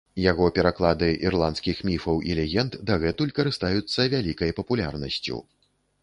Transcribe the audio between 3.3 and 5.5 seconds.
карыстаюцца вялікай папулярнасцю.